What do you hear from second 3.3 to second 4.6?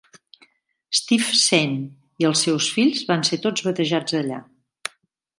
tots batejats allà.